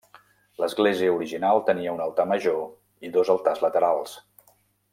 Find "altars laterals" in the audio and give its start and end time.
3.35-4.17